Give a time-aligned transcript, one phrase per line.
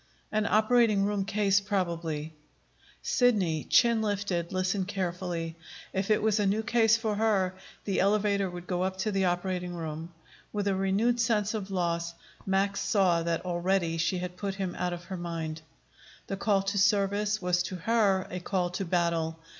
[0.31, 2.33] An operating room case, probably.
[3.03, 5.55] Sidney, chin lifted, listened carefully.
[5.93, 7.53] If it was a case for her,
[7.85, 10.11] the elevator would go up to the operating room.
[10.51, 12.15] With a renewed sense of loss,
[12.47, 15.61] Max saw that already she had put him out of her mind.
[16.25, 19.37] The call to service was to her a call to battle.